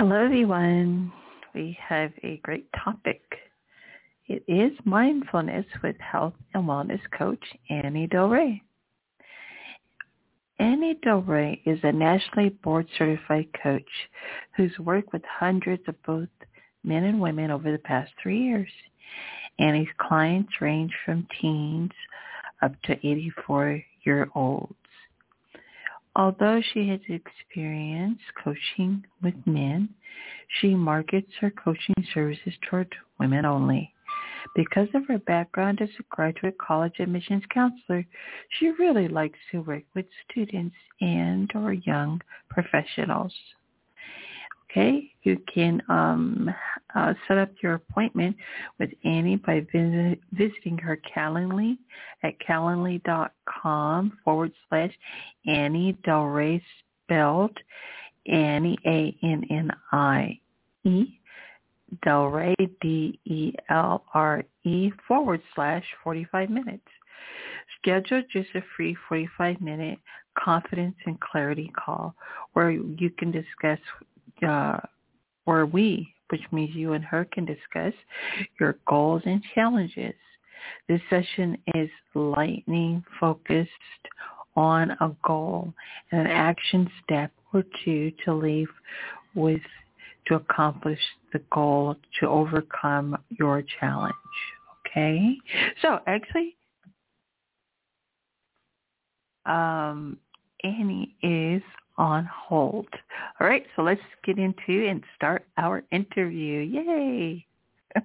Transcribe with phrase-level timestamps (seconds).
[0.00, 1.12] Hello everyone.
[1.54, 3.20] We have a great topic.
[4.28, 8.62] It is mindfulness with health and wellness coach Annie Delre.
[10.58, 13.90] Annie Delre is a nationally board certified coach
[14.56, 16.30] who's worked with hundreds of both
[16.82, 18.70] men and women over the past three years.
[19.58, 21.92] Annie's clients range from teens
[22.62, 24.79] up to 84 year olds.
[26.16, 29.88] Although she has experience coaching with men,
[30.48, 33.94] she markets her coaching services toward women only.
[34.54, 38.04] Because of her background as a graduate college admissions counselor,
[38.48, 43.34] she really likes to work with students and or young professionals.
[44.70, 46.48] Okay, you can um,
[46.94, 48.36] uh, set up your appointment
[48.78, 51.76] with Annie by visit, visiting her Calendly
[52.22, 54.92] at calendly.com forward slash
[55.46, 56.62] Annie Delre
[57.04, 57.56] spelled
[58.26, 60.40] Annie A-N-N-I-E
[62.06, 66.86] Delre D-E-L-R-E forward slash 45 minutes.
[67.78, 69.98] Schedule just a free 45 minute
[70.38, 72.14] confidence and clarity call
[72.52, 73.80] where you can discuss
[74.46, 74.78] uh,
[75.44, 77.94] where we, which means you and her, can discuss
[78.58, 80.14] your goals and challenges.
[80.88, 83.70] This session is lightning focused
[84.56, 85.72] on a goal
[86.12, 88.68] and an action step or two to leave
[89.34, 89.60] with
[90.26, 91.00] to accomplish
[91.32, 94.14] the goal to overcome your challenge.
[94.86, 95.36] Okay?
[95.82, 96.56] So actually,
[99.46, 100.18] um,
[100.62, 101.62] Annie is
[101.96, 102.88] on hold.
[103.40, 106.60] All right, so let's get into and start our interview.
[106.60, 107.46] Yay!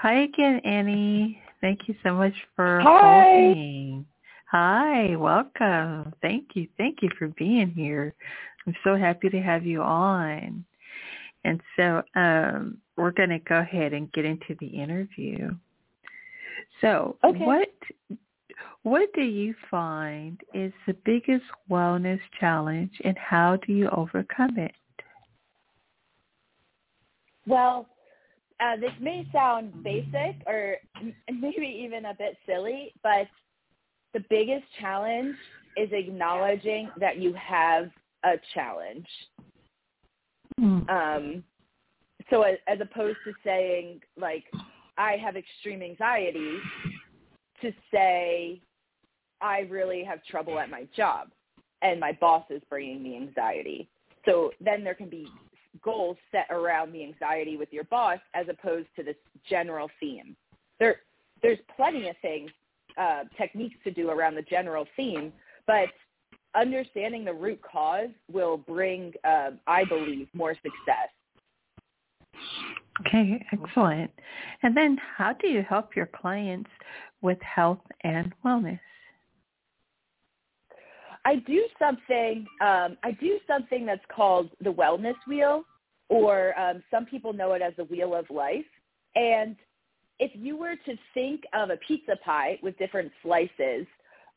[0.00, 1.42] Hi again, Annie.
[1.60, 3.24] Thank you so much for Hi.
[3.26, 4.06] holding.
[4.52, 6.14] Hi, welcome.
[6.22, 6.68] Thank you.
[6.78, 8.14] Thank you for being here.
[8.64, 10.64] I'm so happy to have you on.
[11.44, 15.50] And so um, we're going to go ahead and get into the interview.
[16.80, 17.44] So Okay.
[17.44, 17.68] what
[18.88, 24.72] what do you find is the biggest wellness challenge and how do you overcome it?
[27.46, 27.86] Well,
[28.60, 30.76] uh, this may sound basic or
[31.32, 33.26] maybe even a bit silly, but
[34.14, 35.36] the biggest challenge
[35.76, 37.90] is acknowledging that you have
[38.24, 39.06] a challenge.
[40.60, 40.88] Mm.
[40.90, 41.44] Um,
[42.30, 44.44] so as, as opposed to saying like
[44.96, 46.56] I have extreme anxiety,
[47.62, 48.60] to say
[49.40, 51.28] I really have trouble at my job
[51.82, 53.88] and my boss is bringing me anxiety.
[54.24, 55.26] So then there can be
[55.82, 59.16] goals set around the anxiety with your boss as opposed to this
[59.48, 60.36] general theme.
[60.78, 60.96] There,
[61.42, 62.50] there's plenty of things,
[62.96, 65.32] uh, techniques to do around the general theme,
[65.66, 65.88] but
[66.54, 71.10] understanding the root cause will bring, uh, I believe, more success.
[73.06, 74.10] Okay, excellent.
[74.62, 76.70] And then how do you help your clients
[77.22, 78.80] with health and wellness?
[81.28, 82.46] I do something.
[82.62, 85.62] Um, I do something that's called the wellness wheel,
[86.08, 88.64] or um, some people know it as the wheel of life.
[89.14, 89.54] And
[90.18, 93.86] if you were to think of a pizza pie with different slices,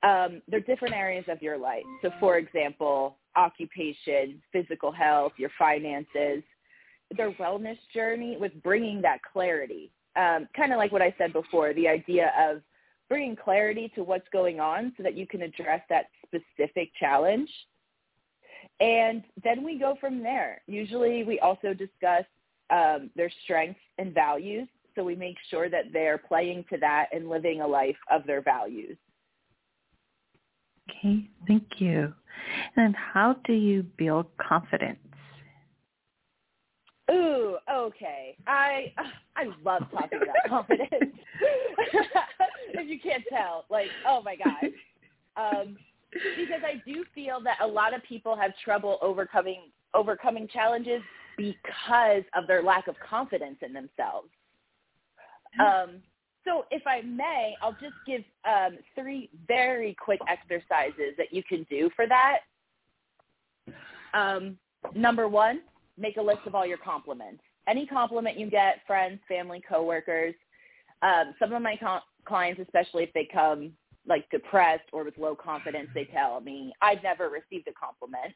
[0.03, 1.85] um, they're different areas of your life.
[2.01, 6.43] So, for example, occupation, physical health, your finances,
[7.15, 9.93] their wellness journey with bringing that clarity.
[10.17, 12.61] Um, kind of like what I said before, the idea of
[13.11, 17.49] bringing clarity to what's going on so that you can address that specific challenge.
[18.79, 20.61] And then we go from there.
[20.65, 22.23] Usually we also discuss
[22.69, 24.65] um, their strengths and values.
[24.95, 28.41] So we make sure that they're playing to that and living a life of their
[28.41, 28.95] values.
[30.89, 32.13] Okay, thank you.
[32.77, 34.99] And how do you build confidence?
[37.11, 38.37] Ooh, okay.
[38.47, 38.93] I
[39.41, 40.89] I love talking about confidence.
[42.73, 44.71] if you can't tell, like, oh my god.
[45.35, 45.77] Um,
[46.13, 51.01] because I do feel that a lot of people have trouble overcoming overcoming challenges
[51.37, 54.29] because of their lack of confidence in themselves.
[55.59, 56.01] Um,
[56.45, 61.65] So if I may, I'll just give um, three very quick exercises that you can
[61.69, 62.39] do for that.
[64.13, 64.57] Um,
[64.95, 65.61] number one,
[65.97, 67.43] make a list of all your compliments.
[67.71, 70.35] Any compliment you get, friends, family, coworkers.
[71.01, 73.71] Um, some of my co- clients, especially if they come
[74.07, 78.33] like depressed or with low confidence, they tell me, I've never received a compliment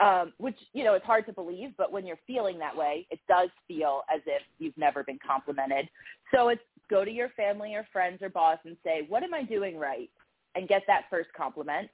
[0.00, 3.20] um, which you know it's hard to believe, but when you're feeling that way, it
[3.28, 5.88] does feel as if you've never been complimented.
[6.34, 9.42] So it's go to your family or friends or boss and say, "What am I
[9.42, 10.10] doing right?"
[10.54, 11.88] and get that first compliment.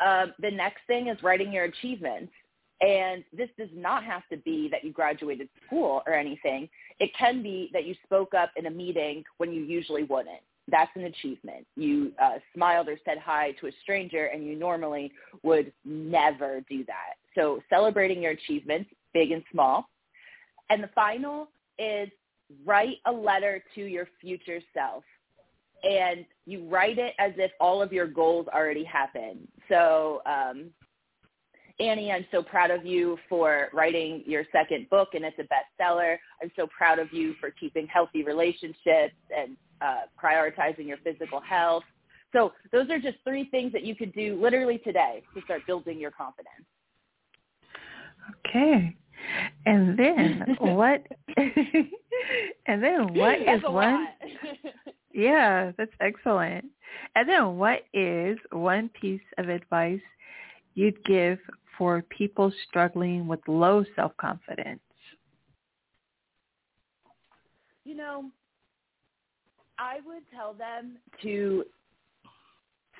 [0.00, 2.32] Um, the next thing is writing your achievements.
[2.80, 6.68] And this does not have to be that you graduated school or anything.
[7.00, 10.90] It can be that you spoke up in a meeting when you usually wouldn't that's
[10.94, 11.66] an achievement.
[11.76, 16.84] You uh, smiled or said hi to a stranger and you normally would never do
[16.86, 17.14] that.
[17.34, 19.88] So celebrating your achievements, big and small.
[20.70, 21.48] And the final
[21.78, 22.08] is
[22.64, 25.04] write a letter to your future self.
[25.84, 29.46] And you write it as if all of your goals already happened.
[29.68, 30.70] So um,
[31.80, 36.16] Annie, I'm so proud of you for writing your second book and it's a bestseller.
[36.42, 41.84] I'm so proud of you for keeping healthy relationships and uh, prioritizing your physical health.
[42.32, 46.00] So those are just three things that you could do literally today to start building
[46.00, 46.66] your confidence.
[48.46, 48.96] Okay.
[49.66, 51.06] And then what
[52.66, 54.08] and then what that's is one
[55.14, 56.66] Yeah, that's excellent.
[57.14, 60.00] And then what is one piece of advice
[60.74, 61.38] you'd give
[61.78, 64.80] for people struggling with low self-confidence?
[67.84, 68.24] You know,
[69.78, 71.64] I would tell them to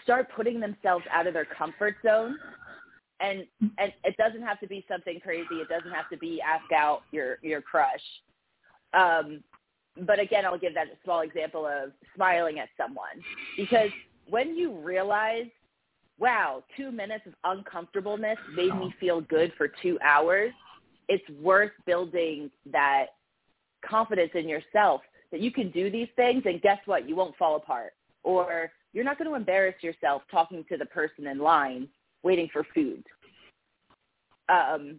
[0.04, 2.38] start putting themselves out of their comfort zone.
[3.20, 3.44] And
[3.78, 5.56] and it doesn't have to be something crazy.
[5.56, 8.00] It doesn't have to be ask out your your crush.
[8.94, 9.42] Um,
[10.06, 13.22] but again, I'll give that a small example of smiling at someone
[13.56, 13.90] because
[14.30, 15.46] when you realize
[16.18, 20.52] wow, two minutes of uncomfortableness made me feel good for two hours,
[21.08, 23.06] it's worth building that
[23.88, 25.00] confidence in yourself
[25.30, 27.08] that you can do these things and guess what?
[27.08, 27.92] You won't fall apart.
[28.24, 31.88] Or you're not going to embarrass yourself talking to the person in line
[32.22, 33.04] waiting for food.
[34.48, 34.98] Um,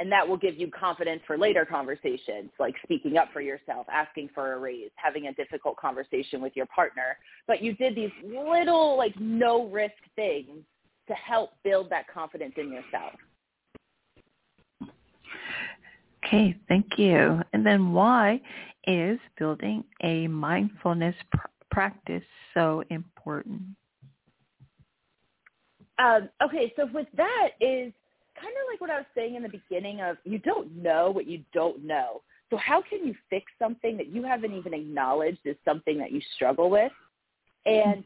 [0.00, 4.30] and that will give you confidence for later conversations, like speaking up for yourself, asking
[4.34, 7.18] for a raise, having a difficult conversation with your partner.
[7.46, 10.64] But you did these little, like, no risk things
[11.06, 13.12] to help build that confidence in yourself.
[16.24, 17.42] Okay, thank you.
[17.52, 18.40] And then why
[18.86, 22.22] is building a mindfulness pr- practice
[22.54, 23.60] so important?
[25.98, 27.92] Um, okay, so with that is
[28.40, 31.26] kind of like what I was saying in the beginning of you don't know what
[31.26, 32.22] you don't know.
[32.50, 36.20] So how can you fix something that you haven't even acknowledged is something that you
[36.34, 36.92] struggle with?
[37.66, 38.02] And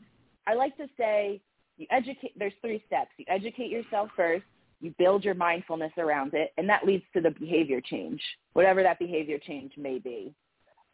[0.47, 1.41] I like to say
[1.77, 3.11] you educate there's three steps.
[3.17, 4.45] You educate yourself first,
[4.81, 8.21] you build your mindfulness around it, and that leads to the behavior change,
[8.53, 10.35] whatever that behavior change may be.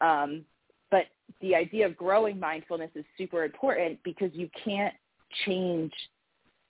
[0.00, 0.44] Um,
[0.90, 1.06] but
[1.40, 4.94] the idea of growing mindfulness is super important because you can't
[5.44, 5.92] change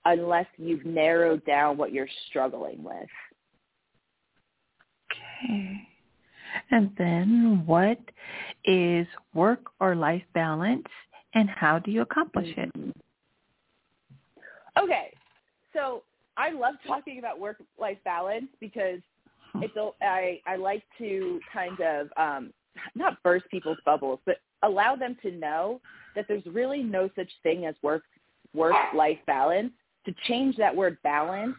[0.04, 3.08] unless you've narrowed down what you're struggling with.
[5.12, 5.88] Okay.
[6.70, 7.98] And then what
[8.64, 10.86] is work or life balance
[11.34, 12.70] and how do you accomplish it?
[12.76, 12.90] Mm-hmm.
[14.82, 15.12] Okay.
[15.72, 16.02] So
[16.36, 19.00] I love talking about work-life balance because
[19.56, 22.52] it's a, I, I like to kind of um,
[22.94, 25.80] not burst people's bubbles, but allow them to know
[26.16, 28.02] that there's really no such thing as work
[28.52, 29.72] work-life balance
[30.06, 31.56] to change that word balance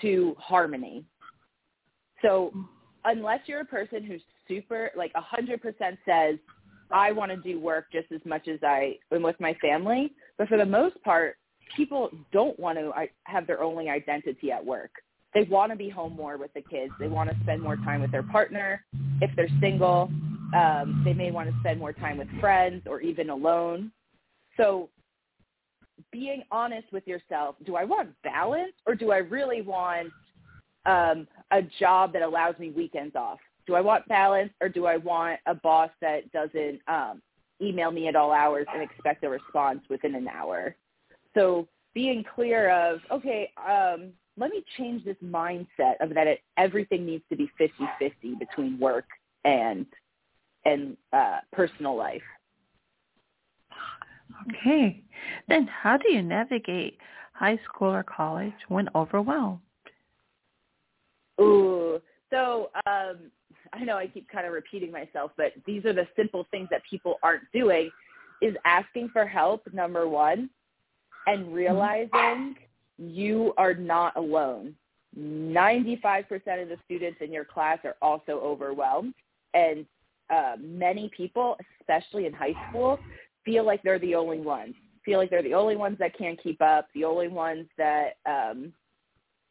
[0.00, 1.04] to harmony.
[2.22, 2.52] So
[3.04, 5.60] unless you're a person who's super, like a 100%
[6.04, 6.38] says,
[6.90, 10.48] I want to do work just as much as I am with my family, but
[10.48, 11.36] for the most part,
[11.76, 12.92] people don't want to
[13.24, 14.90] have their only identity at work.
[15.32, 16.92] They want to be home more with the kids.
[16.98, 18.84] They want to spend more time with their partner.
[19.20, 20.10] If they're single,
[20.56, 23.92] um, they may want to spend more time with friends or even alone.
[24.56, 24.88] So
[26.10, 27.56] being honest with yourself.
[27.64, 30.12] Do I want balance or do I really want
[30.86, 33.38] um, a job that allows me weekends off?
[33.66, 37.22] Do I want balance or do I want a boss that doesn't um,
[37.62, 40.74] email me at all hours and expect a response within an hour?
[41.34, 47.04] So being clear of, okay, um, let me change this mindset of that it, everything
[47.04, 49.06] needs to be 50-50 between work
[49.44, 49.86] and
[50.64, 52.22] and uh, personal life.
[54.48, 55.02] Okay.
[55.48, 56.98] Then how do you navigate
[57.32, 59.60] high school or college when overwhelmed?
[61.40, 62.00] Ooh.
[62.30, 63.16] So um,
[63.72, 66.82] I know I keep kind of repeating myself, but these are the simple things that
[66.88, 67.90] people aren't doing.
[68.42, 70.50] is asking for help, number one,
[71.26, 72.56] and realizing
[72.98, 74.74] you are not alone.
[75.18, 76.24] 95%
[76.62, 79.14] of the students in your class are also overwhelmed.
[79.54, 79.84] And
[80.30, 82.98] uh, many people, especially in high school,
[83.44, 84.74] feel like they're the only ones.
[85.04, 88.72] Feel like they're the only ones that can't keep up, the only ones that um,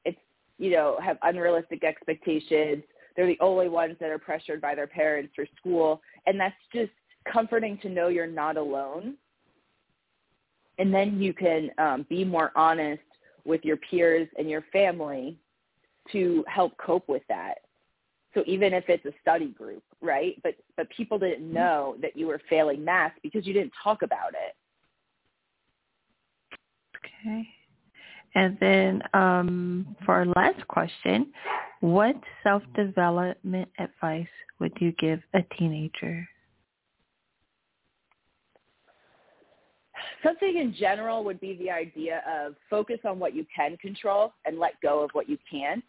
[0.06, 0.20] it's
[0.58, 2.84] you know have unrealistic expectations.
[3.16, 6.92] They're the only ones that are pressured by their parents for school, and that's just
[7.32, 9.16] comforting to know you're not alone.
[10.78, 13.02] And then you can um, be more honest
[13.44, 15.38] with your peers and your family
[16.12, 17.56] to help cope with that.
[18.34, 20.36] So even if it's a study group, right?
[20.44, 21.56] But but people didn't mm-hmm.
[21.56, 24.56] know that you were failing math because you didn't talk about it.
[26.98, 27.48] Okay.
[28.36, 31.34] And then um, for our last question,
[31.82, 34.28] what self-development advice
[34.60, 36.28] would you give a teenager?
[40.24, 44.60] Something in general would be the idea of focus on what you can control and
[44.60, 45.84] let go of what you can't.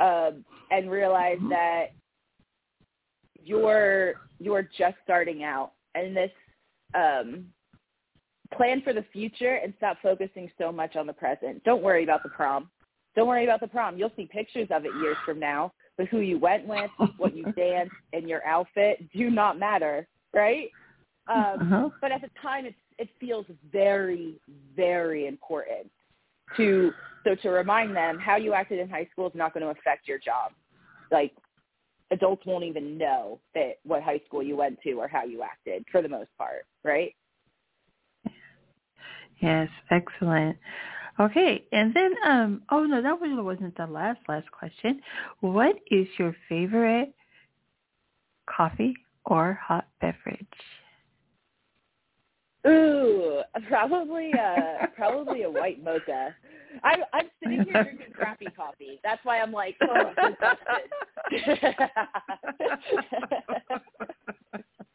[0.00, 1.50] Um, and realize mm-hmm.
[1.50, 1.86] that
[3.42, 6.30] you're you're just starting out and this
[6.94, 7.46] um,
[8.54, 11.62] plan for the future and stop focusing so much on the present.
[11.64, 12.70] Don't worry about the prom.
[13.16, 13.98] Don't worry about the prom.
[13.98, 17.44] You'll see pictures of it years from now, but who you went with, what you
[17.56, 20.68] danced, and your outfit do not matter, right?
[21.28, 21.88] Um, uh-huh.
[22.00, 24.38] But at the time, it it feels very,
[24.76, 25.90] very important
[26.56, 26.92] to
[27.24, 30.08] so to remind them how you acted in high school is not going to affect
[30.08, 30.52] your job.
[31.10, 31.32] Like
[32.10, 35.84] adults won't even know that what high school you went to or how you acted
[35.92, 37.14] for the most part, right?
[39.40, 40.56] Yes, excellent.
[41.18, 45.00] Okay, and then um oh no, that wasn't the last last question.
[45.40, 47.12] What is your favorite
[48.46, 48.94] coffee
[49.26, 50.46] or hot beverage?
[52.66, 56.34] Ooh, probably uh probably a white mocha.
[56.84, 59.00] I I'm sitting here drinking crappy coffee.
[59.02, 60.12] That's why I'm like, oh,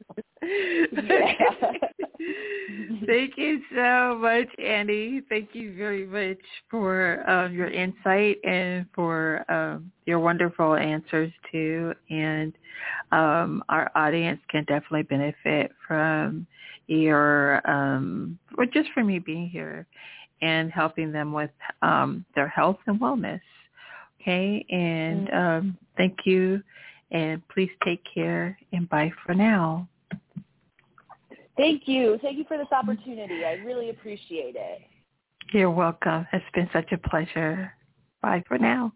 [3.05, 5.21] Thank you so much, Annie.
[5.29, 11.93] Thank you very much for um, your insight and for um, your wonderful answers too.
[12.09, 12.53] And
[13.11, 16.45] um, our audience can definitely benefit from
[16.87, 19.85] your, um, or just from you being here
[20.41, 23.41] and helping them with um, their health and wellness.
[24.21, 25.37] Okay, and mm-hmm.
[25.37, 26.63] um, thank you,
[27.11, 29.87] and please take care, and bye for now.
[31.57, 32.17] Thank you.
[32.21, 33.45] Thank you for this opportunity.
[33.45, 34.81] I really appreciate it.
[35.53, 36.27] You're welcome.
[36.33, 37.71] It's been such a pleasure.
[38.21, 38.91] Bye for now.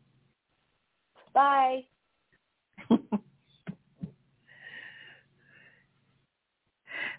[1.33, 1.85] Bye.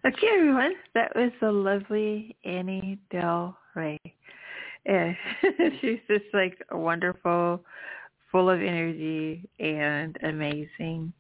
[0.07, 0.75] okay, everyone.
[0.95, 3.99] That was the lovely Annie Del Rey.
[4.87, 5.13] Yeah,
[5.81, 7.65] she's just like a wonderful
[8.31, 11.13] full of energy and amazing.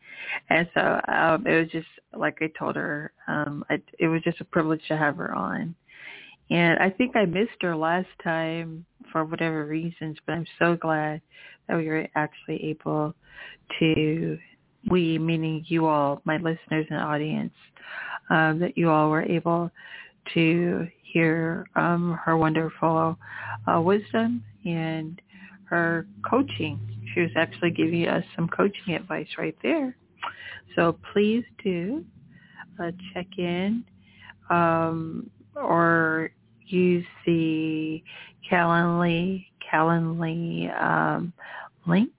[0.48, 4.40] And so um, it was just like I told her, um, I, it was just
[4.40, 5.74] a privilege to have her on.
[6.50, 11.20] And I think I missed her last time for whatever reasons, but I'm so glad
[11.68, 13.14] that we were actually able
[13.78, 14.38] to,
[14.90, 17.54] we meaning you all, my listeners and audience,
[18.30, 19.70] um, that you all were able
[20.34, 23.16] to hear um, her wonderful
[23.72, 25.20] uh, wisdom and
[25.64, 26.80] her coaching
[27.14, 29.96] she was actually giving us some coaching advice right there.
[30.76, 32.04] So please do
[32.82, 33.84] uh, check in
[34.50, 36.30] um, or
[36.66, 38.02] use the
[38.50, 41.32] Calendly Calendly um,
[41.86, 42.12] link.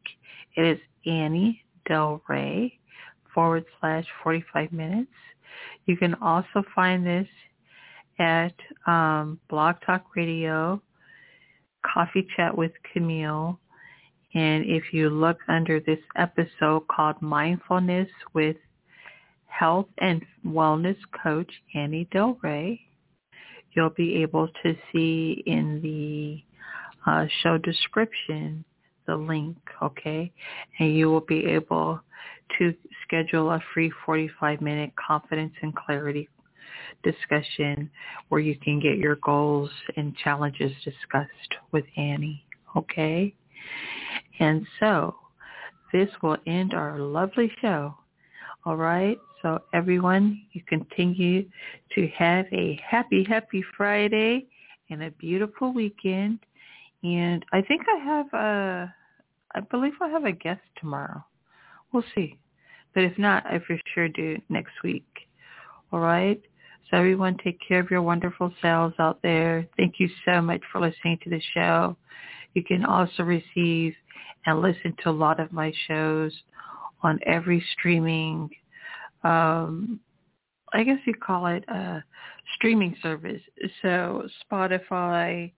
[0.56, 2.72] It is Annie Delre
[3.34, 5.12] forward slash 45 minutes.
[5.86, 7.28] You can also find this
[8.20, 8.54] at
[8.86, 10.82] um, Blog Talk Radio,
[11.84, 13.60] Coffee Chat with Camille,
[14.34, 18.56] and if you look under this episode called Mindfulness with
[19.48, 22.80] Health and Wellness Coach Annie Delre,
[23.74, 26.44] you'll be able to see in the
[27.10, 28.64] uh, show description
[29.08, 30.32] the link, okay?
[30.80, 32.00] And you will be able
[32.58, 32.74] to
[33.04, 36.30] schedule a free 45-minute confidence and clarity
[37.04, 37.90] discussion
[38.30, 42.46] where you can get your goals and challenges discussed with Annie,
[42.76, 43.34] okay?
[44.40, 45.16] And so
[45.92, 47.96] this will end our lovely show.
[48.66, 49.18] All right.
[49.42, 51.46] So everyone, you continue
[51.96, 54.46] to have a happy, happy Friday
[54.90, 56.40] and a beautiful weekend.
[57.04, 58.96] And I think I have a,
[59.56, 61.24] I believe I have a guest tomorrow.
[61.92, 62.38] We'll see.
[62.94, 65.08] But if not, I for sure do next week.
[65.92, 66.42] All right.
[66.90, 69.68] So everyone take care of your wonderful selves out there.
[69.78, 71.96] Thank you so much for listening to the show.
[72.54, 73.96] You can also receive
[74.46, 76.32] and listen to a lot of my shows
[77.04, 78.50] on every streaming,
[79.24, 80.00] um,
[80.74, 82.02] I guess you call it a
[82.56, 83.42] streaming service.
[83.82, 85.52] So Spotify,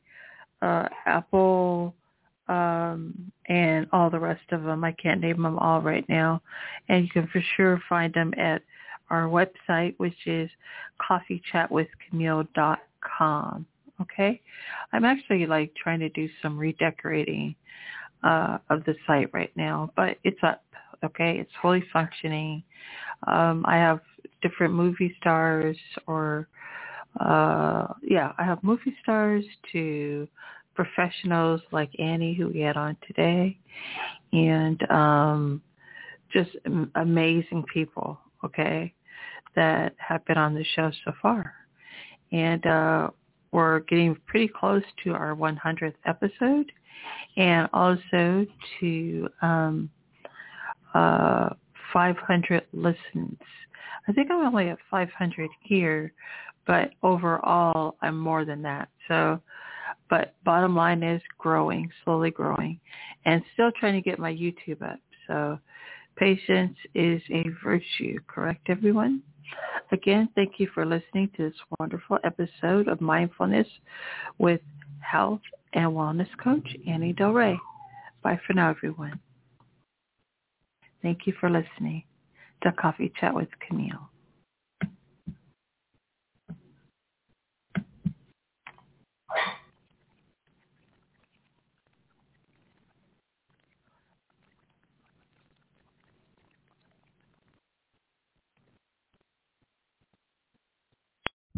[0.62, 1.93] uh, Apple,
[2.47, 4.83] um, and all the rest of them.
[4.83, 6.41] I can't name them all right now.
[6.89, 8.63] And you can for sure find them at
[9.09, 10.50] our website, which is
[11.09, 13.65] coffeechatwithcamille.com.
[14.01, 14.41] Okay,
[14.91, 17.55] I'm actually like trying to do some redecorating
[18.23, 20.63] uh, of the site right now, but it's up.
[21.03, 22.63] Okay, it's fully functioning.
[23.27, 24.00] Um, I have
[24.41, 26.47] different movie stars, or
[27.19, 30.27] uh, yeah, I have movie stars to
[30.75, 33.57] professionals like Annie, who we had on today,
[34.31, 35.62] and um,
[36.31, 36.51] just
[36.95, 38.17] amazing people.
[38.43, 38.93] Okay,
[39.55, 41.53] that have been on the show so far,
[42.31, 43.09] and uh,
[43.53, 46.72] we're getting pretty close to our 100th episode,
[47.38, 48.45] and also
[48.79, 49.89] to um,
[50.93, 51.50] uh,
[51.93, 53.38] 500 listens.
[54.07, 56.12] I think I'm only at 500 here,
[56.65, 58.89] but overall I'm more than that.
[59.07, 59.39] So,
[60.10, 62.79] but bottom line is growing, slowly growing,
[63.25, 65.00] and still trying to get my YouTube up.
[65.27, 65.60] So
[66.17, 69.22] patience is a virtue, correct everyone?
[69.91, 73.67] Again, thank you for listening to this wonderful episode of Mindfulness
[74.38, 74.62] with
[75.00, 75.41] Health
[75.73, 77.57] and Wellness Coach Annie Delre.
[78.23, 79.19] Bye for now, everyone.
[81.01, 82.03] Thank you for listening
[82.63, 84.09] to Coffee Chat with Camille.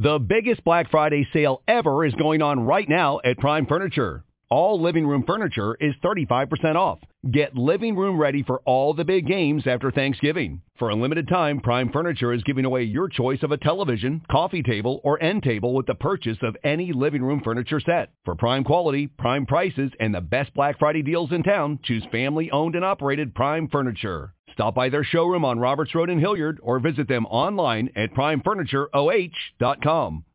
[0.05, 4.24] The biggest Black Friday sale ever is going on right now at Prime Furniture.
[4.51, 7.00] All living room furniture is 35% off.
[7.31, 10.61] Get living room ready for all the big games after Thanksgiving.
[10.77, 14.61] For a limited time, Prime Furniture is giving away your choice of a television, coffee
[14.61, 18.11] table, or end table with the purchase of any living room furniture set.
[18.25, 22.51] For prime quality, prime prices, and the best Black Friday deals in town, choose family
[22.51, 24.35] owned and operated Prime Furniture.
[24.53, 30.25] Stop by their showroom on Roberts Road in Hilliard or visit them online at primefurnitureoh.com.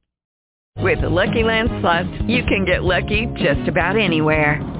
[0.79, 1.71] With the Lucky Land
[2.29, 4.80] you can get lucky just about anywhere.